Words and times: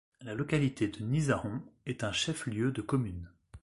La 0.23 0.33
localité 0.33 0.87
de 0.87 1.03
Nizahon 1.03 1.61
est 1.85 2.03
un 2.03 2.11
chef-lieu 2.11 2.71
de 2.71 2.81
commune. 2.81 3.29